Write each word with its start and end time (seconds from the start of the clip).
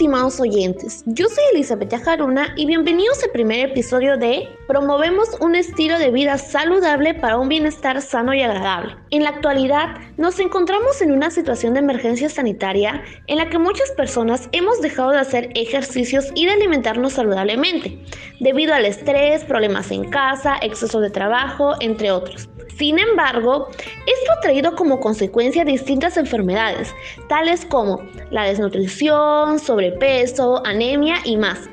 estimados 0.00 0.40
oyentes, 0.40 1.02
yo 1.04 1.28
soy 1.28 1.44
Elizabeth 1.52 1.94
Jaruna 2.02 2.54
y 2.56 2.64
bienvenidos 2.64 3.22
al 3.22 3.32
primer 3.32 3.68
episodio 3.68 4.16
de 4.16 4.48
Promovemos 4.66 5.28
un 5.42 5.54
estilo 5.54 5.98
de 5.98 6.10
vida 6.10 6.38
saludable 6.38 7.12
para 7.12 7.36
un 7.36 7.50
bienestar 7.50 8.00
sano 8.00 8.32
y 8.32 8.40
agradable. 8.40 8.96
En 9.10 9.24
la 9.24 9.28
actualidad 9.28 9.98
nos 10.16 10.40
encontramos 10.40 11.02
en 11.02 11.12
una 11.12 11.30
situación 11.30 11.74
de 11.74 11.80
emergencia 11.80 12.30
sanitaria 12.30 13.02
en 13.26 13.36
la 13.36 13.50
que 13.50 13.58
muchas 13.58 13.90
personas 13.90 14.48
hemos 14.52 14.80
dejado 14.80 15.10
de 15.10 15.18
hacer 15.18 15.50
ejercicios 15.54 16.28
y 16.34 16.46
de 16.46 16.52
alimentarnos 16.52 17.12
saludablemente, 17.12 18.02
debido 18.40 18.72
al 18.72 18.86
estrés, 18.86 19.44
problemas 19.44 19.90
en 19.90 20.08
casa, 20.08 20.56
exceso 20.62 21.00
de 21.00 21.10
trabajo, 21.10 21.74
entre 21.78 22.10
otros. 22.10 22.48
Sin 22.76 22.98
embargo, 22.98 23.68
esto 24.06 24.32
ha 24.32 24.40
traído 24.40 24.74
como 24.74 25.00
consecuencia 25.00 25.64
distintas 25.64 26.16
enfermedades, 26.16 26.94
tales 27.28 27.64
como 27.66 28.02
la 28.30 28.44
desnutrición, 28.44 29.58
sobrepeso, 29.58 30.64
anemia 30.64 31.16
y 31.24 31.36
más. 31.36 31.68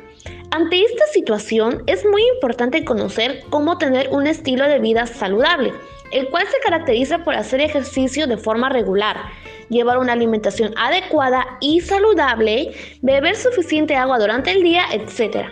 Ante 0.52 0.81
esta 0.81 1.05
situación 1.08 1.84
es 1.88 2.05
muy 2.05 2.23
importante 2.36 2.86
conocer 2.86 3.44
cómo 3.49 3.77
tener 3.77 4.09
un 4.12 4.27
estilo 4.27 4.66
de 4.66 4.80
vida 4.80 5.05
saludable, 5.05 5.73
el 6.12 6.30
cual 6.30 6.48
se 6.48 6.59
caracteriza 6.59 7.23
por 7.23 7.36
hacer 7.36 7.59
ejercicio 7.59 8.27
de 8.27 8.38
forma 8.38 8.70
regular, 8.70 9.17
llevar 9.70 9.98
una 9.98 10.14
alimentación 10.14 10.73
adecuada 10.77 11.58
y 11.59 11.81
saludable, 11.81 12.72
beber 13.02 13.36
suficiente 13.36 13.95
agua 13.95 14.20
durante 14.20 14.52
el 14.52 14.64
día, 14.64 14.84
etc. 14.94 15.48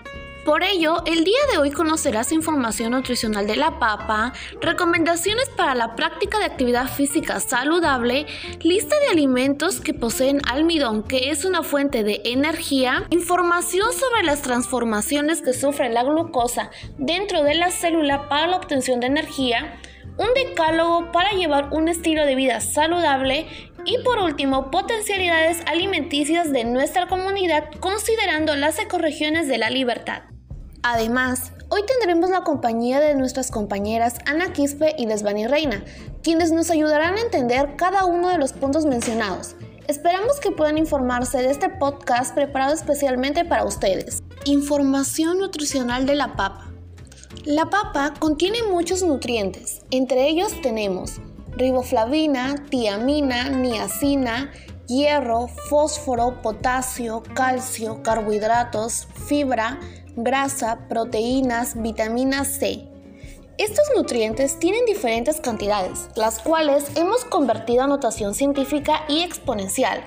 Por 0.46 0.62
ello, 0.62 1.02
el 1.08 1.24
día 1.24 1.40
de 1.52 1.58
hoy 1.58 1.72
conocerás 1.72 2.32
información 2.32 2.92
nutricional 2.92 3.48
de 3.48 3.56
la 3.56 3.80
papa, 3.80 4.32
recomendaciones 4.62 5.50
para 5.50 5.74
la 5.74 5.96
práctica 5.96 6.38
de 6.38 6.46
actividad 6.46 6.88
física 6.88 7.40
saludable, 7.40 8.28
lista 8.62 8.96
de 9.00 9.08
alimentos 9.08 9.82
que 9.82 9.96
poseen 9.96 10.42
almidón, 10.48 11.02
que 11.02 11.32
es 11.32 11.46
una 11.46 11.64
fuente 11.64 12.04
de 12.04 12.22
energía, 12.26 13.08
información 13.10 13.92
sobre 13.92 14.22
las 14.22 14.44
transformaciones 14.44 15.42
que 15.42 15.52
sufre 15.52 15.90
la 15.90 16.04
glucosa 16.04 16.70
dentro 17.00 17.42
de 17.42 17.56
la 17.56 17.72
célula 17.72 18.30
para 18.30 18.46
la 18.46 18.58
obtención 18.58 19.00
de 19.00 19.08
energía, 19.08 19.80
un 20.20 20.32
decálogo 20.36 21.12
para 21.12 21.32
llevar 21.32 21.70
un 21.72 21.88
estilo 21.88 22.24
de 22.24 22.36
vida 22.36 22.62
saludable 22.62 23.48
y 23.84 23.98
por 24.04 24.20
último, 24.20 24.70
potencialidades 24.70 25.62
alimenticias 25.66 26.52
de 26.52 26.66
nuestra 26.66 27.08
comunidad 27.08 27.72
considerando 27.80 28.56
las 28.56 28.78
ecorregiones 28.78 29.48
de 29.48 29.58
la 29.58 29.72
libertad. 29.72 30.35
Además, 30.88 31.52
hoy 31.70 31.82
tendremos 31.88 32.30
la 32.30 32.44
compañía 32.44 33.00
de 33.00 33.16
nuestras 33.16 33.50
compañeras 33.50 34.18
Ana 34.28 34.54
Quispe 34.54 34.94
y 35.00 35.08
Lesbani 35.08 35.48
Reina, 35.48 35.84
quienes 36.22 36.52
nos 36.52 36.70
ayudarán 36.70 37.16
a 37.16 37.22
entender 37.22 37.76
cada 37.76 38.06
uno 38.06 38.30
de 38.30 38.38
los 38.38 38.54
puntos 38.54 38.86
mencionados. 38.86 39.56
Esperamos 39.88 40.40
que 40.40 40.52
puedan 40.52 40.78
informarse 40.78 41.40
de 41.40 41.50
este 41.50 41.70
podcast 41.70 42.36
preparado 42.36 42.76
especialmente 42.76 43.46
para 43.46 43.66
ustedes. 43.66 44.22
Información 44.46 45.40
nutricional 45.40 46.06
de 46.06 46.14
la 46.14 46.36
papa. 46.36 46.70
La 47.46 47.66
papa 47.66 48.14
contiene 48.20 48.60
muchos 48.72 49.02
nutrientes, 49.02 49.82
entre 49.90 50.28
ellos 50.28 50.54
tenemos 50.62 51.20
riboflavina, 51.58 52.64
tiamina, 52.70 53.50
niacina, 53.50 54.52
hierro, 54.88 55.48
fósforo, 55.70 56.42
potasio, 56.42 57.24
calcio, 57.34 58.02
carbohidratos, 58.04 59.08
fibra, 59.28 59.80
grasa, 60.16 60.88
proteínas, 60.88 61.82
vitamina 61.82 62.46
C. 62.46 62.88
Estos 63.58 63.86
nutrientes 63.96 64.60
tienen 64.60 64.86
diferentes 64.86 65.40
cantidades, 65.40 66.10
las 66.16 66.40
cuales 66.40 66.92
hemos 66.96 67.24
convertido 67.24 67.84
a 67.84 67.88
notación 67.88 68.36
científica 68.36 69.06
y 69.08 69.24
exponencial. 69.24 70.04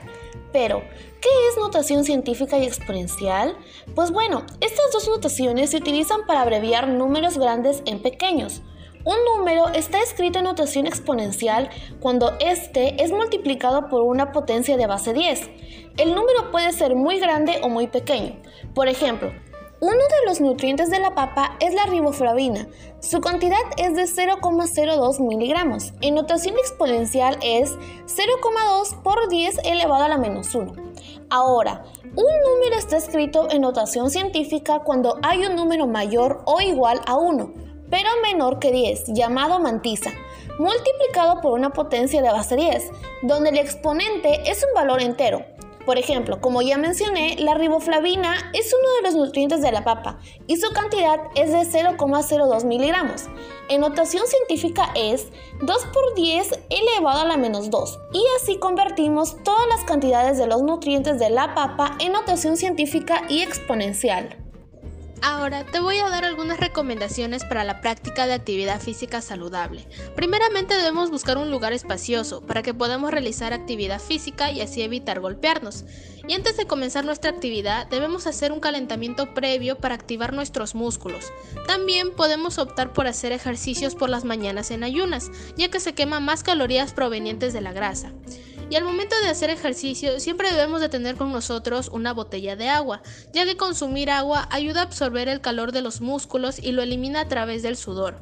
Pero, 0.53 0.83
¿qué 1.21 1.29
es 1.51 1.59
notación 1.59 2.05
científica 2.05 2.59
y 2.59 2.65
exponencial? 2.65 3.57
Pues 3.95 4.11
bueno, 4.11 4.45
estas 4.61 4.93
dos 4.93 5.09
notaciones 5.09 5.71
se 5.71 5.79
utilizan 5.79 6.27
para 6.27 6.43
abreviar 6.43 6.89
números 6.89 7.39
grandes 7.39 7.83
en 7.87 8.03
pequeños. 8.03 8.63
Un 9.09 9.17
número 9.25 9.69
está 9.69 10.03
escrito 10.03 10.39
en 10.39 10.45
notación 10.45 10.87
exponencial 10.87 11.71
cuando 11.99 12.37
éste 12.41 13.03
es 13.03 13.11
multiplicado 13.11 13.89
por 13.89 14.03
una 14.03 14.33
potencia 14.33 14.77
de 14.77 14.87
base 14.87 15.15
10. 15.15 15.49
El 15.97 16.15
número 16.15 16.51
puede 16.51 16.73
ser 16.73 16.95
muy 16.95 17.19
grande 17.19 17.59
o 17.63 17.71
muy 17.71 17.87
pequeño. 17.87 18.39
Por 18.75 18.87
ejemplo, 18.87 19.33
uno 19.81 19.93
de 19.93 20.27
los 20.27 20.43
nutrientes 20.43 20.91
de 20.91 21.01
la 21.01 21.15
papa 21.15 21.57
es 21.59 21.73
la 21.73 21.87
riboflavina. 21.87 22.69
Su 23.01 23.23
cantidad 23.23 23.57
es 23.79 23.97
de 23.97 24.03
0,02 24.03 25.27
miligramos. 25.27 25.95
En 26.03 26.15
notación 26.15 26.59
exponencial 26.59 27.39
es 27.43 27.79
0,2 27.79 29.03
por 29.03 29.31
10 29.31 29.61
elevado 29.65 30.05
a 30.05 30.09
la 30.11 30.19
menos 30.19 30.55
1. 30.55 30.71
Ahora, 31.31 31.83
un 32.05 32.13
número 32.15 32.77
está 32.77 32.99
escrito 32.99 33.49
en 33.51 33.63
notación 33.63 34.11
científica 34.11 34.81
cuando 34.81 35.19
hay 35.23 35.47
un 35.47 35.57
número 35.57 35.87
mayor 35.87 36.43
o 36.45 36.61
igual 36.61 37.01
a 37.07 37.17
1, 37.17 37.68
pero 37.91 38.09
menor 38.23 38.59
que 38.59 38.73
10, 38.73 39.13
llamado 39.15 39.59
mantisa, 39.59 40.13
multiplicado 40.59 41.41
por 41.41 41.53
una 41.53 41.71
potencia 41.71 42.23
de 42.23 42.31
base 42.31 42.57
10, 42.57 42.91
donde 43.23 43.51
el 43.51 43.59
exponente 43.59 44.51
es 44.51 44.65
un 44.65 44.75
valor 44.75 45.01
entero. 45.01 45.45
Por 45.89 45.97
ejemplo, 45.97 46.39
como 46.43 46.61
ya 46.61 46.77
mencioné, 46.77 47.37
la 47.39 47.55
riboflavina 47.55 48.51
es 48.53 48.75
uno 48.75 48.93
de 48.97 49.03
los 49.05 49.15
nutrientes 49.15 49.63
de 49.63 49.73
la 49.73 49.85
papa 49.85 50.19
y 50.47 50.59
su 50.59 50.71
cantidad 50.75 51.19
es 51.35 51.51
de 51.51 51.61
0,02 51.61 52.67
miligramos. 52.67 53.25
En 53.71 53.81
notación 53.81 54.27
científica 54.27 54.91
es 54.95 55.29
2 55.63 55.87
por 55.87 56.15
10 56.15 56.61
elevado 56.69 57.21
a 57.21 57.25
la 57.25 57.39
menos 57.39 57.71
2 57.71 58.01
y 58.13 58.23
así 58.37 58.59
convertimos 58.59 59.43
todas 59.43 59.67
las 59.71 59.85
cantidades 59.85 60.37
de 60.37 60.47
los 60.47 60.61
nutrientes 60.63 61.19
de 61.19 61.31
la 61.31 61.55
papa 61.55 61.97
en 62.01 62.13
notación 62.13 62.59
científica 62.59 63.23
y 63.31 63.41
exponencial. 63.41 64.48
Ahora 65.23 65.65
te 65.65 65.81
voy 65.81 65.99
a 65.99 66.09
dar 66.09 66.25
algunas 66.25 66.61
recomendaciones 66.61 67.45
para 67.45 67.65
la 67.65 67.81
práctica 67.81 68.27
de 68.27 68.35
actividad 68.35 68.81
física 68.81 69.21
saludable. 69.21 69.87
Primeramente 70.15 70.77
debemos 70.77 71.11
buscar 71.11 71.39
un 71.39 71.51
lugar 71.51 71.73
espacioso 71.73 72.43
para 72.43 72.63
que 72.63 72.75
podamos 72.75 73.11
realizar 73.11 73.53
actividad 73.53 74.01
física 74.01 74.53
y 74.53 74.61
así 74.61 74.83
evitar 74.83 75.21
golpearnos. 75.21 75.85
Y 76.27 76.35
antes 76.35 76.57
de 76.57 76.67
comenzar 76.67 77.05
nuestra 77.05 77.31
actividad 77.31 77.89
debemos 77.89 78.27
hacer 78.27 78.53
un 78.53 78.61
calentamiento 78.61 79.35
previo 79.35 79.79
para 79.79 79.95
activar 79.95 80.33
nuestros 80.33 80.75
músculos. 80.75 81.33
También 81.67 82.13
podemos 82.15 82.59
optar 82.59 82.93
por 82.93 83.07
hacer 83.07 83.33
ejercicios 83.33 83.95
por 83.95 84.11
las 84.11 84.25
mañanas 84.25 84.71
en 84.71 84.85
ayunas, 84.85 85.31
ya 85.57 85.69
que 85.69 85.81
se 85.81 85.95
queman 85.95 86.25
más 86.25 86.43
calorías 86.43 86.93
provenientes 86.93 87.53
de 87.53 87.61
la 87.61 87.73
grasa. 87.73 88.13
Y 88.71 88.77
al 88.77 88.85
momento 88.85 89.15
de 89.23 89.29
hacer 89.29 89.49
ejercicio 89.49 90.21
siempre 90.21 90.51
debemos 90.51 90.81
de 90.81 90.91
tener 90.91 91.17
con 91.17 91.33
nosotros 91.33 91.89
una 91.89 92.13
botella 92.13 92.55
de 92.55 92.69
agua, 92.69 93.03
ya 93.33 93.47
que 93.47 93.57
consumir 93.57 94.11
agua 94.11 94.47
ayuda 94.51 94.81
a 94.81 94.85
absorber 94.85 95.29
el 95.29 95.41
calor 95.41 95.73
de 95.73 95.81
los 95.81 96.01
músculos 96.01 96.59
y 96.59 96.73
lo 96.73 96.83
elimina 96.83 97.21
a 97.21 97.29
través 97.29 97.63
del 97.63 97.77
sudor. 97.77 98.21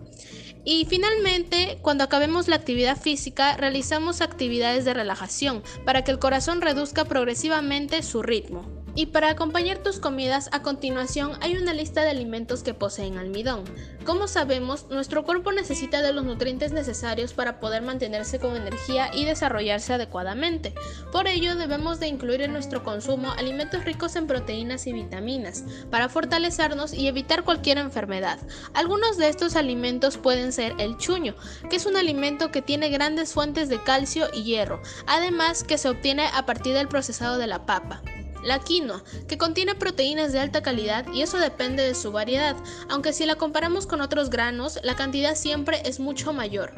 Y 0.65 0.85
finalmente, 0.87 1.79
cuando 1.83 2.05
acabemos 2.05 2.49
la 2.49 2.57
actividad 2.57 2.97
física, 2.97 3.57
realizamos 3.57 4.21
actividades 4.21 4.85
de 4.85 4.95
relajación 4.95 5.63
para 5.85 6.03
que 6.03 6.11
el 6.11 6.19
corazón 6.19 6.61
reduzca 6.61 7.05
progresivamente 7.05 8.03
su 8.03 8.23
ritmo. 8.23 8.76
Y 8.99 9.07
para 9.07 9.29
acompañar 9.29 9.83
tus 9.83 10.01
comidas, 10.01 10.49
a 10.53 10.63
continuación 10.63 11.33
hay 11.43 11.59
una 11.59 11.75
lista 11.75 12.03
de 12.03 12.09
alimentos 12.09 12.63
que 12.63 12.73
poseen 12.73 13.19
almidón. 13.19 13.65
Como 14.07 14.27
sabemos, 14.27 14.87
nuestro 14.89 15.23
cuerpo 15.23 15.53
necesita 15.53 16.01
de 16.01 16.15
los 16.15 16.25
nutrientes 16.25 16.73
necesarios 16.73 17.35
para 17.35 17.61
poder 17.61 17.83
mantenerse 17.83 18.39
con 18.39 18.57
energía 18.57 19.11
y 19.13 19.27
desarrollarse 19.27 19.93
adecuadamente. 19.93 20.73
Por 21.13 21.29
ello, 21.29 21.57
debemos 21.57 22.01
de 22.01 22.07
incluir 22.07 22.41
en 22.41 22.55
nuestro 22.55 22.85
consumo 22.85 23.33
alimentos 23.33 23.85
ricos 23.85 24.17
en 24.17 24.27
proteínas 24.27 24.87
y 24.87 24.95
vitaminas, 24.95 25.65
para 25.91 26.09
fortalecernos 26.09 26.95
y 26.95 27.07
evitar 27.07 27.45
cualquier 27.45 27.77
enfermedad. 27.77 28.39
Algunos 28.73 29.19
de 29.19 29.29
estos 29.29 29.57
alimentos 29.57 30.17
pueden 30.17 30.53
ser 30.53 30.73
el 30.79 30.97
chuño, 30.97 31.35
que 31.69 31.77
es 31.77 31.85
un 31.85 31.97
alimento 31.97 32.51
que 32.51 32.63
tiene 32.63 32.89
grandes 32.89 33.35
fuentes 33.35 33.69
de 33.69 33.83
calcio 33.83 34.29
y 34.33 34.45
hierro, 34.45 34.81
además 35.07 35.65
que 35.65 35.77
se 35.77 35.91
obtiene 35.91 36.29
a 36.33 36.47
partir 36.47 36.73
del 36.73 36.89
procesado 36.89 37.37
de 37.37 37.47
la 37.47 37.67
papa. 37.67 38.01
La 38.43 38.61
quinoa, 38.61 39.03
que 39.29 39.39
contiene 39.39 39.75
proteínas 39.75 40.33
de 40.33 40.41
alta 40.41 40.63
calidad 40.63 41.07
y 41.13 41.23
eso 41.23 41.39
depende 41.39 41.83
de 41.83 41.95
su 41.95 42.13
variedad, 42.13 42.57
aunque 42.89 43.13
si 43.13 43.27
la 43.27 43.37
comparamos 43.37 43.87
con 43.87 44.01
otros 44.01 44.31
granos, 44.31 44.79
la 44.83 44.97
cantidad 44.97 45.35
siempre 45.35 45.83
es 45.85 46.01
mucho 46.01 46.33
mayor. 46.33 46.73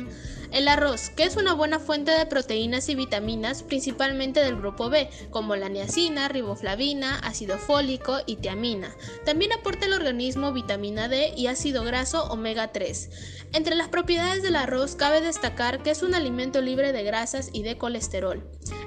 El 0.51 0.67
arroz, 0.67 1.11
que 1.11 1.25
es 1.25 1.37
una 1.37 1.53
buena 1.53 1.79
fuente 1.79 2.11
de 2.11 2.25
proteínas 2.25 2.89
y 2.89 2.95
vitaminas, 2.95 3.63
principalmente 3.63 4.41
del 4.41 4.57
grupo 4.57 4.89
B, 4.89 5.11
como 5.31 5.57
la 5.57 5.69
niacina, 5.69 6.29
riboflavina, 6.29 7.19
ácido 7.19 7.59
fólico 7.59 8.19
y 8.25 8.37
tiamina. 8.37 8.95
También 9.27 9.53
aporta 9.53 9.85
al 9.87 9.93
organismo 9.93 10.53
vitamina 10.53 11.09
D 11.09 11.35
y 11.37 11.49
ácido 11.49 11.85
graso 11.85 12.25
omega 12.31 12.73
3. 12.73 13.11
Entre 13.53 13.75
las 13.75 13.89
propiedades 13.89 14.43
del 14.43 14.57
arroz 14.57 14.95
cabe 14.95 15.21
destacar 15.21 15.83
que 15.83 15.91
es 15.91 16.03
un 16.03 16.15
alimento 16.15 16.61
libre 16.61 16.93
de 16.93 17.03
grasas 17.03 17.51
y 17.53 17.63
de 17.63 17.77
colesterol. 17.77 18.43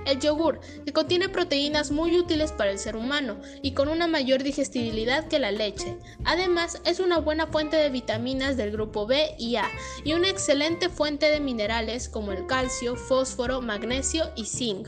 El 0.05 0.19
yogur, 0.19 0.59
que 0.83 0.93
contiene 0.93 1.29
proteínas 1.29 1.91
muy 1.91 2.17
útiles 2.17 2.51
para 2.51 2.71
el 2.71 2.79
ser 2.79 2.95
humano 2.95 3.39
y 3.61 3.73
con 3.73 3.87
una 3.87 4.07
mayor 4.07 4.41
digestibilidad 4.41 5.27
que 5.27 5.39
la 5.39 5.51
leche. 5.51 5.97
Además, 6.25 6.81
es 6.85 6.99
una 6.99 7.19
buena 7.19 7.47
fuente 7.47 7.77
de 7.77 7.89
vitaminas 7.89 8.57
del 8.57 8.71
grupo 8.71 9.05
B 9.05 9.35
y 9.37 9.57
A 9.57 9.69
y 10.03 10.13
una 10.13 10.29
excelente 10.29 10.89
fuente 10.89 11.29
de 11.29 11.39
minerales 11.51 12.07
como 12.07 12.31
el 12.31 12.47
calcio, 12.47 12.95
fósforo, 12.95 13.61
magnesio 13.61 14.31
y 14.37 14.45
zinc. 14.45 14.87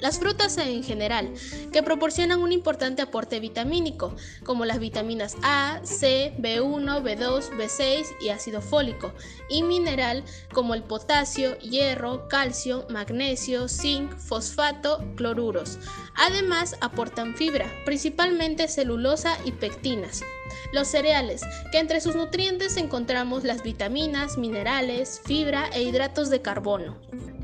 las 0.00 0.18
frutas 0.18 0.56
en 0.58 0.82
general, 0.82 1.32
que 1.72 1.82
proporcionan 1.84 2.40
un 2.40 2.50
importante 2.50 3.02
aporte 3.02 3.38
vitamínico, 3.38 4.16
como 4.42 4.64
las 4.64 4.80
vitaminas 4.80 5.36
A, 5.42 5.80
C, 5.84 6.34
B1, 6.40 7.02
B2, 7.04 7.50
B6 7.56 8.06
y 8.20 8.30
ácido 8.30 8.60
fólico, 8.62 9.12
y 9.48 9.62
mineral 9.62 10.24
como 10.52 10.74
el 10.74 10.82
potasio, 10.82 11.56
hierro, 11.58 12.26
calcio, 12.26 12.84
magnesio, 12.88 13.68
zinc, 13.68 14.16
fosfato, 14.18 15.04
cloruros. 15.14 15.78
Además, 16.16 16.74
aportan 16.80 17.36
fibra, 17.36 17.70
principalmente 17.84 18.66
celulosa 18.66 19.38
y 19.44 19.52
pectinas. 19.52 20.24
Los 20.72 20.88
cereales, 20.88 21.42
que 21.70 21.78
entre 21.78 22.00
sus 22.00 22.16
nutrientes 22.16 22.76
encontramos 22.76 23.44
las 23.44 23.62
vitaminas, 23.62 24.38
minerales, 24.38 25.20
fibra 25.24 25.68
e 25.72 25.82
hidratos 25.82 26.30
de 26.30 26.42
carbono. 26.42 26.96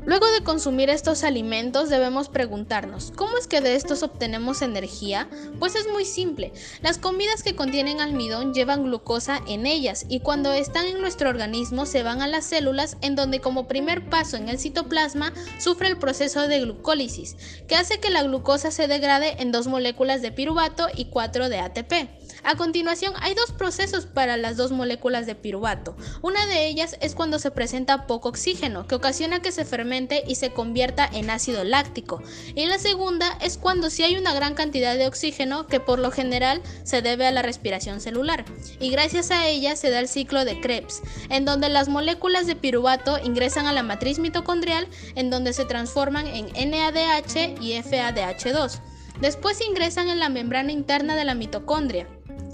Luego 0.05 0.31
de 0.31 0.43
consumir 0.43 0.89
estos 0.89 1.23
alimentos 1.23 1.89
debemos 1.89 2.29
preguntarnos, 2.29 3.11
¿cómo 3.15 3.37
es 3.37 3.45
que 3.45 3.61
de 3.61 3.75
estos 3.75 4.01
obtenemos 4.01 4.63
energía? 4.63 5.29
Pues 5.59 5.75
es 5.75 5.87
muy 5.87 6.03
simple, 6.03 6.51
las 6.81 6.97
comidas 6.97 7.43
que 7.43 7.55
contienen 7.55 8.01
almidón 8.01 8.53
llevan 8.53 8.85
glucosa 8.85 9.39
en 9.47 9.67
ellas 9.67 10.07
y 10.09 10.21
cuando 10.21 10.51
están 10.51 10.87
en 10.87 10.99
nuestro 10.99 11.29
organismo 11.29 11.85
se 11.85 12.01
van 12.01 12.23
a 12.23 12.27
las 12.27 12.45
células 12.45 12.97
en 13.01 13.15
donde 13.15 13.39
como 13.39 13.67
primer 13.67 14.09
paso 14.09 14.35
en 14.35 14.49
el 14.49 14.57
citoplasma 14.57 15.31
sufre 15.59 15.89
el 15.89 15.97
proceso 15.97 16.47
de 16.47 16.61
glucólisis, 16.61 17.35
que 17.67 17.75
hace 17.75 17.99
que 17.99 18.09
la 18.09 18.23
glucosa 18.23 18.71
se 18.71 18.87
degrade 18.87 19.41
en 19.41 19.51
dos 19.51 19.67
moléculas 19.67 20.23
de 20.23 20.31
piruvato 20.31 20.87
y 20.95 21.05
cuatro 21.05 21.49
de 21.49 21.59
ATP. 21.59 22.18
A 22.43 22.55
continuación, 22.55 23.13
hay 23.19 23.33
dos 23.33 23.51
procesos 23.51 24.05
para 24.05 24.37
las 24.37 24.55
dos 24.55 24.71
moléculas 24.71 25.25
de 25.25 25.35
piruvato. 25.35 25.95
Una 26.21 26.45
de 26.45 26.67
ellas 26.67 26.97
es 27.01 27.15
cuando 27.15 27.37
se 27.39 27.51
presenta 27.51 28.07
poco 28.07 28.29
oxígeno, 28.29 28.87
que 28.87 28.95
ocasiona 28.95 29.41
que 29.41 29.51
se 29.51 29.65
fermente 29.65 30.23
y 30.27 30.35
se 30.35 30.51
convierta 30.51 31.09
en 31.11 31.29
ácido 31.29 31.63
láctico. 31.63 32.21
Y 32.55 32.65
la 32.65 32.79
segunda 32.79 33.37
es 33.41 33.57
cuando 33.57 33.89
si 33.89 34.03
hay 34.03 34.15
una 34.15 34.33
gran 34.33 34.55
cantidad 34.55 34.95
de 34.95 35.07
oxígeno, 35.07 35.67
que 35.67 35.79
por 35.79 35.99
lo 35.99 36.11
general 36.11 36.61
se 36.83 37.01
debe 37.01 37.27
a 37.27 37.31
la 37.31 37.41
respiración 37.41 37.99
celular. 37.99 38.45
Y 38.79 38.89
gracias 38.89 39.31
a 39.31 39.47
ella 39.47 39.75
se 39.75 39.89
da 39.89 39.99
el 39.99 40.07
ciclo 40.07 40.45
de 40.45 40.61
Krebs, 40.61 41.01
en 41.29 41.45
donde 41.45 41.69
las 41.69 41.89
moléculas 41.89 42.47
de 42.47 42.55
piruvato 42.55 43.19
ingresan 43.19 43.67
a 43.67 43.73
la 43.73 43.83
matriz 43.83 44.19
mitocondrial, 44.19 44.87
en 45.15 45.29
donde 45.29 45.53
se 45.53 45.65
transforman 45.65 46.27
en 46.27 46.71
NADH 46.71 47.61
y 47.61 47.73
FADH2. 47.73 48.79
Después 49.19 49.59
ingresan 49.61 50.07
en 50.07 50.19
la 50.19 50.29
membrana 50.29 50.71
interna 50.71 51.17
de 51.17 51.25
la 51.25 51.35
mitocondria 51.35 52.07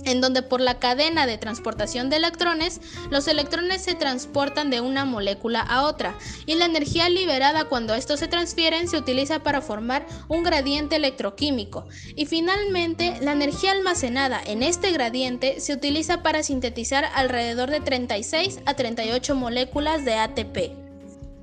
en 0.06 0.22
donde 0.22 0.42
por 0.42 0.62
la 0.62 0.80
cadena 0.80 1.26
de 1.26 1.38
transportación 1.38 2.10
de 2.10 2.18
electrones, 2.18 2.82
los 3.12 3.28
electrones 3.28 3.84
se 3.84 3.96
transportan 3.96 4.70
de 4.70 4.82
una 4.82 5.06
molécula 5.06 5.62
a 5.62 5.84
otra 5.84 6.18
y 6.46 6.56
la 6.56 6.66
energía 6.66 7.10
liberada 7.10 7.66
cuando 7.66 7.94
estos 7.94 8.20
se 8.20 8.28
transfieren 8.28 8.88
se 8.88 8.98
utiliza 8.98 9.40
para 9.40 9.62
formar 9.62 10.06
un 10.28 10.44
gradiente 10.44 10.96
electroquímico 10.96 11.88
y 12.16 12.26
finalmente 12.26 13.18
la 13.22 13.34
energía 13.34 13.72
almacenada 13.72 14.42
en 14.46 14.64
este 14.64 14.92
gradiente 14.92 15.60
se 15.60 15.74
utiliza 15.74 16.24
para 16.24 16.44
sintetizar 16.44 17.06
alrededor 17.14 17.70
de 17.70 17.82
36 17.82 18.60
a 18.66 18.74
38 18.76 19.36
moléculas 19.36 20.06
de 20.06 20.16
ATP. 20.16 20.58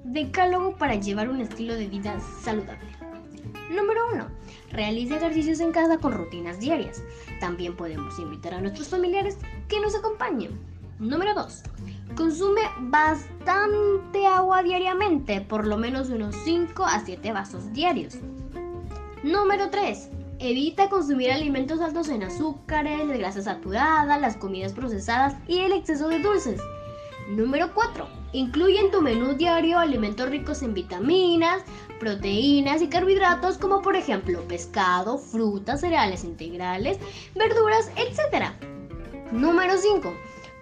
Decálogo 0.04 0.76
para 0.76 0.96
llevar 0.96 1.28
un 1.28 1.40
estilo 1.40 1.74
de 1.74 1.86
vida 1.86 2.18
saludable. 2.42 3.01
Número 3.72 4.00
1. 4.12 4.26
Realice 4.72 5.16
ejercicios 5.16 5.60
en 5.60 5.72
casa 5.72 5.96
con 5.96 6.12
rutinas 6.12 6.60
diarias. 6.60 7.02
También 7.40 7.74
podemos 7.74 8.18
invitar 8.18 8.52
a 8.52 8.60
nuestros 8.60 8.88
familiares 8.88 9.38
que 9.68 9.80
nos 9.80 9.94
acompañen. 9.94 10.60
Número 10.98 11.32
2. 11.32 11.62
Consume 12.14 12.60
bastante 12.80 14.26
agua 14.26 14.62
diariamente, 14.62 15.40
por 15.40 15.66
lo 15.66 15.78
menos 15.78 16.10
unos 16.10 16.36
5 16.44 16.84
a 16.84 17.00
7 17.00 17.32
vasos 17.32 17.72
diarios. 17.72 18.18
Número 19.22 19.70
3. 19.70 20.10
Evita 20.38 20.90
consumir 20.90 21.32
alimentos 21.32 21.80
altos 21.80 22.10
en 22.10 22.24
azúcares, 22.24 23.08
grasas 23.08 23.44
saturadas, 23.44 24.20
las 24.20 24.36
comidas 24.36 24.74
procesadas 24.74 25.34
y 25.48 25.60
el 25.60 25.72
exceso 25.72 26.08
de 26.08 26.18
dulces. 26.18 26.60
Número 27.30 27.72
4. 27.72 28.21
Incluye 28.32 28.80
en 28.80 28.90
tu 28.90 29.02
menú 29.02 29.34
diario 29.34 29.78
alimentos 29.78 30.28
ricos 30.28 30.62
en 30.62 30.72
vitaminas, 30.72 31.62
proteínas 32.00 32.80
y 32.80 32.88
carbohidratos 32.88 33.58
como 33.58 33.82
por 33.82 33.94
ejemplo 33.94 34.40
pescado, 34.48 35.18
frutas, 35.18 35.80
cereales 35.80 36.24
integrales, 36.24 36.98
verduras, 37.34 37.90
etc. 37.96 38.52
Número 39.32 39.76
5. 39.76 40.12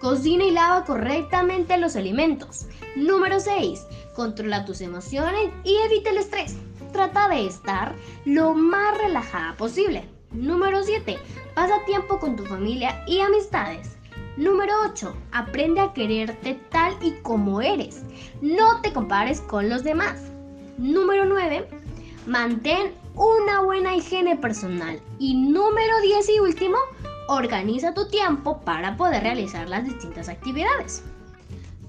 Cocina 0.01 0.43
y 0.43 0.51
lava 0.51 0.83
correctamente 0.83 1.77
los 1.77 1.95
alimentos. 1.95 2.65
Número 2.95 3.39
6. 3.39 3.85
Controla 4.15 4.65
tus 4.65 4.81
emociones 4.81 5.49
y 5.63 5.77
evita 5.77 6.09
el 6.09 6.17
estrés. 6.17 6.57
Trata 6.91 7.29
de 7.29 7.45
estar 7.45 7.95
lo 8.25 8.53
más 8.53 8.97
relajada 8.97 9.55
posible. 9.55 10.09
Número 10.31 10.83
7. 10.83 11.17
Pasa 11.55 11.85
tiempo 11.85 12.19
con 12.19 12.35
tu 12.35 12.45
familia 12.45 13.03
y 13.07 13.19
amistades. 13.19 14.00
Número 14.37 14.73
8. 14.85 15.13
Aprende 15.33 15.81
a 15.81 15.93
quererte 15.93 16.59
tal 16.69 16.93
y 17.01 17.11
como 17.21 17.61
eres. 17.61 18.03
No 18.41 18.81
te 18.81 18.93
compares 18.93 19.41
con 19.41 19.69
los 19.69 19.83
demás. 19.83 20.31
Número 20.77 21.25
9. 21.25 21.67
Mantén 22.25 22.93
una 23.15 23.61
buena 23.61 23.95
higiene 23.95 24.37
personal. 24.37 25.01
Y 25.19 25.35
número 25.35 25.99
10 26.01 26.29
y 26.29 26.39
último, 26.39 26.77
organiza 27.27 27.93
tu 27.93 28.07
tiempo 28.07 28.61
para 28.61 28.95
poder 28.95 29.23
realizar 29.23 29.67
las 29.67 29.85
distintas 29.85 30.29
actividades. 30.29 31.03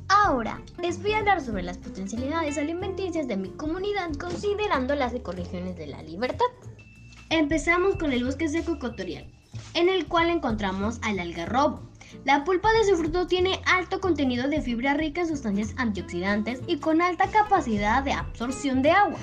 Ahora, 0.08 0.60
les 0.82 1.00
voy 1.00 1.12
a 1.12 1.18
hablar 1.18 1.40
sobre 1.40 1.62
las 1.62 1.78
potencialidades 1.78 2.58
alimenticias 2.58 3.28
de 3.28 3.36
mi 3.36 3.50
comunidad 3.50 4.12
considerando 4.20 4.94
las 4.94 5.14
ecorregiones 5.14 5.76
de 5.76 5.86
la 5.86 6.02
libertad. 6.02 6.46
Empezamos 7.30 7.96
con 7.96 8.12
el 8.12 8.24
bosque 8.24 8.48
seco 8.48 8.72
ecuatorial, 8.72 9.26
en 9.72 9.88
el 9.88 10.06
cual 10.06 10.28
encontramos 10.28 10.98
al 11.02 11.18
algarrobo, 11.18 11.80
la 12.24 12.44
pulpa 12.44 12.72
de 12.72 12.84
su 12.84 12.96
fruto 12.96 13.26
tiene 13.26 13.60
alto 13.66 14.00
contenido 14.00 14.48
de 14.48 14.60
fibra 14.60 14.94
rica 14.94 15.22
en 15.22 15.28
sustancias 15.28 15.74
antioxidantes 15.76 16.60
y 16.66 16.78
con 16.78 17.02
alta 17.02 17.30
capacidad 17.30 18.02
de 18.02 18.12
absorción 18.12 18.82
de 18.82 18.90
agua. 18.92 19.18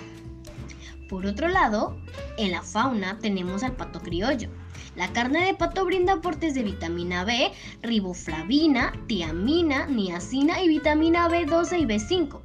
Por 1.09 1.25
otro 1.25 1.47
lado, 1.47 1.97
en 2.37 2.51
la 2.51 2.61
fauna 2.61 3.17
tenemos 3.19 3.63
al 3.63 3.75
pato 3.75 3.99
criollo. 3.99 4.49
La 4.95 5.11
carne 5.11 5.45
de 5.45 5.53
pato 5.53 5.85
brinda 5.85 6.13
aportes 6.13 6.53
de 6.53 6.63
vitamina 6.63 7.23
B, 7.23 7.51
riboflavina, 7.81 8.93
tiamina, 9.07 9.87
niacina 9.87 10.61
y 10.61 10.67
vitamina 10.67 11.27
B12 11.29 11.79
y 11.79 11.85
B5, 11.85 12.39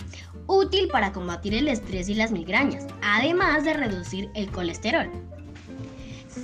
útil 0.47 0.88
para 0.88 1.12
combatir 1.12 1.55
el 1.55 1.69
estrés 1.69 2.08
y 2.08 2.14
las 2.14 2.32
migrañas, 2.32 2.87
además 3.02 3.64
de 3.64 3.75
reducir 3.75 4.30
el 4.35 4.50
colesterol. 4.50 5.11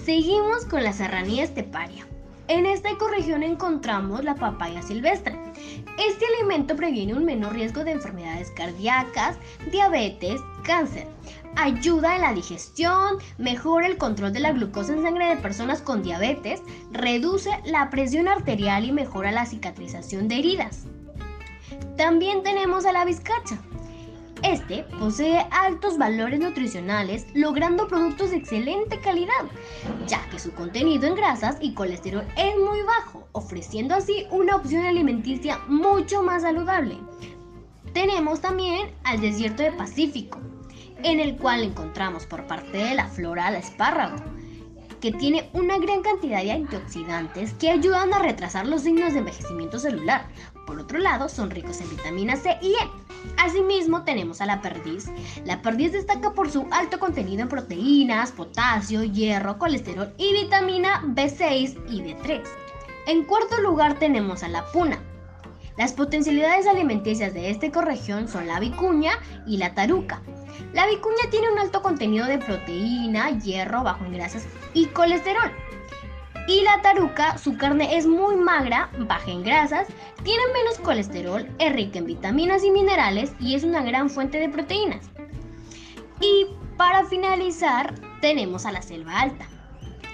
Seguimos 0.05 0.67
con 0.67 0.85
la 0.85 0.93
serranía 0.93 1.45
esteparia. 1.45 2.07
En 2.50 2.66
esta 2.66 2.90
ecorregión 2.90 3.45
encontramos 3.45 4.25
la 4.25 4.35
papaya 4.35 4.83
silvestre. 4.83 5.38
Este 6.04 6.26
alimento 6.35 6.75
previene 6.75 7.14
un 7.14 7.25
menor 7.25 7.52
riesgo 7.52 7.85
de 7.85 7.92
enfermedades 7.92 8.50
cardíacas, 8.50 9.37
diabetes, 9.71 10.40
cáncer. 10.64 11.07
Ayuda 11.54 12.16
en 12.16 12.23
la 12.23 12.35
digestión, 12.35 13.19
mejora 13.38 13.87
el 13.87 13.99
control 13.99 14.33
de 14.33 14.40
la 14.40 14.50
glucosa 14.50 14.95
en 14.95 15.02
sangre 15.02 15.28
de 15.28 15.37
personas 15.37 15.80
con 15.80 16.02
diabetes, 16.02 16.61
reduce 16.90 17.50
la 17.66 17.88
presión 17.88 18.26
arterial 18.26 18.85
y 18.85 18.90
mejora 18.90 19.30
la 19.30 19.47
cicatrización 19.47 20.26
de 20.26 20.40
heridas. 20.40 20.87
También 21.97 22.42
tenemos 22.42 22.85
a 22.85 22.90
la 22.90 23.04
vizcacha. 23.04 23.61
Este 24.43 24.85
posee 24.99 25.47
altos 25.51 25.99
valores 25.99 26.41
nutricionales, 26.41 27.27
logrando 27.35 27.89
productos 27.89 28.31
de 28.31 28.39
excelente 28.39 28.99
calidad, 29.01 29.45
ya 30.07 30.29
que 30.31 30.39
su 30.39 30.53
contenido 30.53 31.07
en 31.07 31.15
grasas 31.15 31.59
y 31.61 31.75
colesterol 31.75 32.27
es 32.37 32.57
muy 32.57 32.81
bajo, 32.83 33.29
ofreciendo 33.33 33.95
así 33.95 34.27
una 34.31 34.57
opción 34.57 34.87
alimenticia 34.87 35.59
mucho 35.69 36.23
más 36.23 36.43
saludable. 36.43 36.97
Tenemos 37.93 38.41
también 38.41 38.93
al 39.05 39.21
desierto 39.21 39.63
de 39.63 39.73
Pacífico, 39.73 40.39
en 41.03 41.21
el 41.21 41.37
cual 41.37 41.63
encontramos 41.63 42.25
por 42.25 42.47
parte 42.47 42.79
de 42.79 42.95
la 42.95 43.09
flora 43.09 43.49
al 43.49 43.57
espárrago, 43.57 44.17
que 45.01 45.13
tiene 45.13 45.51
una 45.53 45.79
gran 45.79 46.03
cantidad 46.03 46.43
de 46.43 46.53
antioxidantes 46.53 47.55
que 47.55 47.71
ayudan 47.71 48.13
a 48.15 48.21
retrasar 48.21 48.67
los 48.67 48.83
signos 48.83 49.13
de 49.13 49.21
envejecimiento 49.21 49.79
celular. 49.79 50.29
Por 50.67 50.79
otro 50.79 50.99
lado, 50.99 51.29
son 51.29 51.51
ricos 51.51 51.81
en 51.81 51.91
vitamina 51.91 52.37
C 52.37 52.57
y 52.63 52.73
E. 52.73 53.10
Asimismo, 53.37 54.05
tenemos 54.05 54.41
a 54.41 54.47
la 54.47 54.61
perdiz. 54.61 55.11
La 55.45 55.62
perdiz 55.62 55.93
destaca 55.93 56.33
por 56.33 56.50
su 56.50 56.67
alto 56.71 56.99
contenido 56.99 57.43
en 57.43 57.49
proteínas, 57.49 58.33
potasio, 58.33 59.03
hierro, 59.03 59.59
colesterol 59.59 60.12
y 60.19 60.33
vitamina 60.33 61.03
B6 61.07 61.79
y 61.89 62.03
B3. 62.03 62.43
En 63.07 63.25
cuarto 63.25 63.61
lugar 63.61 63.99
tenemos 63.99 64.43
a 64.43 64.49
la 64.49 64.65
puna. 64.73 65.00
Las 65.77 65.93
potencialidades 65.93 66.67
alimenticias 66.67 67.33
de 67.33 67.50
esta 67.50 67.67
ecorregión 67.67 68.29
son 68.29 68.47
la 68.47 68.61
vicuña 68.61 69.12
y 69.47 69.57
la 69.57 69.75
taruca. 69.75 70.21
La 70.75 70.87
vicuña 70.87 71.31
tiene 71.31 71.50
un 71.50 71.59
alto 71.59 71.81
contenido 71.83 72.27
de 72.27 72.39
proteína, 72.39 73.31
hierro, 73.39 73.83
bajo 73.83 74.05
en 74.05 74.12
grasas 74.12 74.47
y 74.75 74.87
colesterol. 74.87 75.50
Y 76.47 76.63
la 76.63 76.83
taruca, 76.83 77.39
su 77.39 77.57
carne 77.57 77.97
es 77.97 78.07
muy 78.07 78.37
magra, 78.37 78.91
baja 78.99 79.31
en 79.31 79.43
grasas, 79.43 79.87
tiene 80.25 80.43
menos 80.53 80.79
colesterol, 80.79 81.49
es 81.59 81.73
rica 81.73 81.99
en 81.99 82.07
vitaminas 82.07 82.65
y 82.65 82.71
minerales 82.71 83.33
y 83.39 83.55
es 83.55 83.65
una 83.65 83.83
gran 83.83 84.11
fuente 84.11 84.39
de 84.39 84.49
proteínas. 84.49 85.11
Y 86.21 86.47
Para 86.81 87.05
finalizar, 87.05 87.95
tenemos 88.23 88.65
a 88.65 88.73
la 88.73 88.81
selva 88.81 89.21
alta, 89.21 89.47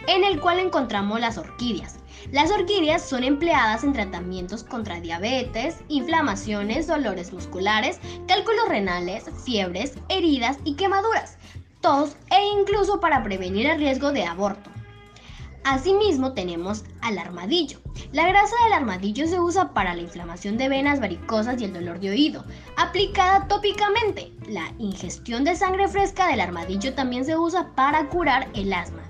en 0.09 0.25
el 0.25 0.41
cual 0.41 0.59
encontramos 0.59 1.21
las 1.21 1.39
orquídeas. 1.39 2.01
Las 2.33 2.51
orquídeas 2.51 3.09
son 3.09 3.23
empleadas 3.23 3.85
en 3.85 3.93
tratamientos 3.93 4.65
contra 4.65 5.01
diabetes, 5.01 5.77
inflamaciones, 5.87 6.89
dolores 6.89 7.33
musculares, 7.33 8.01
cálculos 8.27 8.69
renales, 8.69 9.31
fiebres, 9.45 9.95
heridas 10.09 10.59
y 10.65 10.75
quemaduras, 10.75 11.39
tos 11.81 12.17
e 12.33 12.45
incluso 12.61 12.99
para 12.99 13.23
prevenir 13.23 13.67
el 13.67 13.79
riesgo 13.79 14.11
de 14.11 14.25
aborto. 14.25 14.69
Asimismo 15.67 16.33
tenemos 16.33 16.85
al 17.01 17.19
armadillo. 17.19 17.81
La 18.13 18.29
grasa 18.29 18.55
del 18.63 18.75
armadillo 18.75 19.27
se 19.27 19.41
usa 19.41 19.75
para 19.75 19.97
la 19.97 20.03
inflamación 20.03 20.57
de 20.57 20.69
venas 20.69 21.01
varicosas 21.01 21.61
y 21.61 21.65
el 21.65 21.73
dolor 21.73 21.99
de 21.99 22.11
oído, 22.11 22.45
aplicada 22.77 23.49
tópicamente. 23.49 24.31
La 24.49 24.73
ingestión 24.79 25.43
de 25.43 25.57
sangre 25.57 25.89
fresca 25.89 26.29
del 26.29 26.41
armadillo 26.41 26.95
también 26.95 27.25
se 27.25 27.37
usa 27.37 27.75
para 27.75 28.09
curar 28.09 28.49
el 28.55 28.73
asma. 28.73 29.03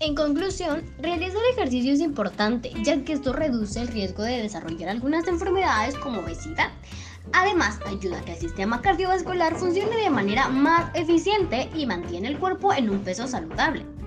En 0.00 0.14
conclusión, 0.14 0.84
realizar 1.00 1.42
ejercicio 1.52 1.92
es 1.92 2.00
importante, 2.00 2.72
ya 2.82 3.04
que 3.04 3.12
esto 3.12 3.34
reduce 3.34 3.78
el 3.78 3.88
riesgo 3.88 4.22
de 4.22 4.40
desarrollar 4.40 4.88
algunas 4.88 5.28
enfermedades 5.28 5.94
como 5.96 6.20
obesidad. 6.20 6.70
Además, 7.34 7.78
ayuda 7.84 8.20
a 8.20 8.24
que 8.24 8.32
el 8.32 8.38
sistema 8.38 8.80
cardiovascular 8.80 9.54
funcione 9.54 9.98
de 9.98 10.08
manera 10.08 10.48
más 10.48 10.90
eficiente 10.94 11.68
y 11.74 11.84
mantiene 11.84 12.28
el 12.28 12.38
cuerpo 12.38 12.72
en 12.72 12.88
un 12.88 13.00
peso 13.00 13.28
saludable. 13.28 13.97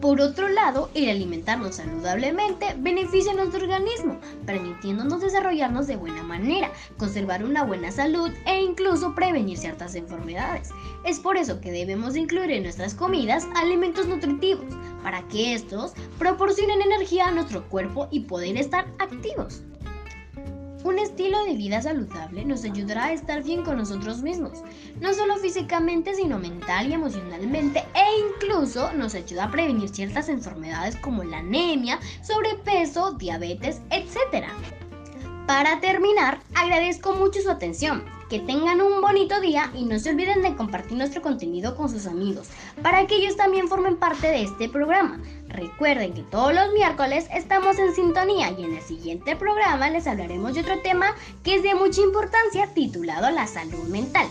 Por 0.00 0.20
otro 0.20 0.48
lado, 0.48 0.90
el 0.94 1.10
alimentarnos 1.10 1.76
saludablemente 1.76 2.76
beneficia 2.78 3.32
a 3.32 3.34
nuestro 3.34 3.62
organismo, 3.62 4.20
permitiéndonos 4.46 5.20
desarrollarnos 5.20 5.88
de 5.88 5.96
buena 5.96 6.22
manera, 6.22 6.70
conservar 6.98 7.42
una 7.42 7.64
buena 7.64 7.90
salud 7.90 8.30
e 8.46 8.62
incluso 8.62 9.16
prevenir 9.16 9.58
ciertas 9.58 9.96
enfermedades. 9.96 10.70
Es 11.04 11.18
por 11.18 11.36
eso 11.36 11.60
que 11.60 11.72
debemos 11.72 12.14
incluir 12.14 12.52
en 12.52 12.62
nuestras 12.62 12.94
comidas 12.94 13.48
alimentos 13.56 14.06
nutritivos, 14.06 14.72
para 15.02 15.26
que 15.26 15.54
estos 15.54 15.94
proporcionen 16.16 16.80
energía 16.80 17.26
a 17.26 17.32
nuestro 17.32 17.68
cuerpo 17.68 18.06
y 18.12 18.20
poder 18.20 18.56
estar 18.56 18.86
activos. 19.00 19.62
Un 20.84 20.98
estilo 20.98 21.44
de 21.44 21.54
vida 21.54 21.82
saludable 21.82 22.44
nos 22.44 22.64
ayudará 22.64 23.06
a 23.06 23.12
estar 23.12 23.42
bien 23.42 23.64
con 23.64 23.78
nosotros 23.78 24.22
mismos, 24.22 24.62
no 25.00 25.12
solo 25.12 25.36
físicamente, 25.36 26.14
sino 26.14 26.38
mental 26.38 26.88
y 26.88 26.92
emocionalmente, 26.92 27.84
e 27.94 28.34
incluso 28.34 28.92
nos 28.92 29.14
ayuda 29.14 29.44
a 29.44 29.50
prevenir 29.50 29.88
ciertas 29.88 30.28
enfermedades 30.28 30.94
como 30.96 31.24
la 31.24 31.38
anemia, 31.38 31.98
sobrepeso, 32.22 33.12
diabetes, 33.12 33.80
etc. 33.90 34.46
Para 35.46 35.80
terminar, 35.80 36.40
agradezco 36.54 37.14
mucho 37.14 37.40
su 37.40 37.50
atención. 37.50 38.17
Que 38.28 38.40
tengan 38.40 38.82
un 38.82 39.00
bonito 39.00 39.40
día 39.40 39.72
y 39.74 39.84
no 39.84 39.98
se 39.98 40.10
olviden 40.10 40.42
de 40.42 40.54
compartir 40.54 40.98
nuestro 40.98 41.22
contenido 41.22 41.76
con 41.76 41.88
sus 41.88 42.06
amigos 42.06 42.48
para 42.82 43.06
que 43.06 43.16
ellos 43.16 43.36
también 43.36 43.68
formen 43.68 43.96
parte 43.96 44.26
de 44.26 44.42
este 44.42 44.68
programa. 44.68 45.18
Recuerden 45.48 46.12
que 46.12 46.22
todos 46.22 46.52
los 46.54 46.72
miércoles 46.74 47.26
estamos 47.32 47.78
en 47.78 47.94
sintonía 47.94 48.50
y 48.50 48.64
en 48.64 48.76
el 48.76 48.82
siguiente 48.82 49.34
programa 49.34 49.88
les 49.88 50.06
hablaremos 50.06 50.54
de 50.54 50.60
otro 50.60 50.78
tema 50.82 51.14
que 51.42 51.54
es 51.54 51.62
de 51.62 51.74
mucha 51.74 52.02
importancia 52.02 52.66
titulado 52.74 53.30
la 53.30 53.46
salud 53.46 53.88
mental. 53.88 54.26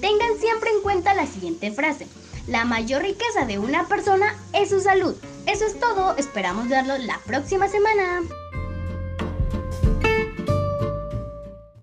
Tengan 0.00 0.36
siempre 0.40 0.70
en 0.70 0.82
cuenta 0.82 1.14
la 1.14 1.26
siguiente 1.26 1.70
frase. 1.70 2.08
La 2.48 2.64
mayor 2.64 3.02
riqueza 3.02 3.44
de 3.46 3.58
una 3.58 3.86
persona 3.86 4.34
es 4.52 4.70
su 4.70 4.80
salud. 4.80 5.14
Eso 5.46 5.64
es 5.64 5.78
todo, 5.78 6.16
esperamos 6.16 6.68
verlo 6.68 6.98
la 6.98 7.18
próxima 7.24 7.68
semana. 7.68 8.22